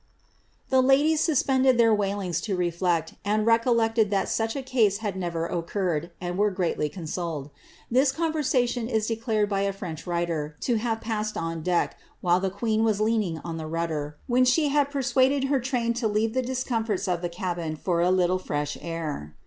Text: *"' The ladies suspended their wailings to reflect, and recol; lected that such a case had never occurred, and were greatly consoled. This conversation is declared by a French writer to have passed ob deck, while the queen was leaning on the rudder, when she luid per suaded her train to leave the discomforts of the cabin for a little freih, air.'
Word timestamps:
*"' 0.37 0.69
The 0.71 0.81
ladies 0.81 1.21
suspended 1.21 1.77
their 1.77 1.93
wailings 1.93 2.41
to 2.41 2.55
reflect, 2.55 3.13
and 3.23 3.45
recol; 3.45 3.75
lected 3.75 4.09
that 4.09 4.29
such 4.29 4.55
a 4.55 4.63
case 4.63 4.97
had 4.97 5.15
never 5.15 5.45
occurred, 5.45 6.09
and 6.19 6.39
were 6.39 6.49
greatly 6.49 6.89
consoled. 6.89 7.51
This 7.91 8.11
conversation 8.11 8.87
is 8.87 9.05
declared 9.05 9.47
by 9.47 9.61
a 9.61 9.71
French 9.71 10.07
writer 10.07 10.55
to 10.61 10.77
have 10.77 11.01
passed 11.01 11.37
ob 11.37 11.63
deck, 11.63 11.99
while 12.19 12.39
the 12.39 12.49
queen 12.49 12.83
was 12.83 12.99
leaning 12.99 13.37
on 13.45 13.57
the 13.57 13.67
rudder, 13.67 14.17
when 14.25 14.43
she 14.43 14.67
luid 14.71 14.89
per 14.89 15.03
suaded 15.03 15.49
her 15.49 15.59
train 15.59 15.93
to 15.93 16.07
leave 16.07 16.33
the 16.33 16.41
discomforts 16.41 17.07
of 17.07 17.21
the 17.21 17.29
cabin 17.29 17.75
for 17.75 18.01
a 18.01 18.09
little 18.09 18.39
freih, 18.39 18.79
air.' 18.81 19.35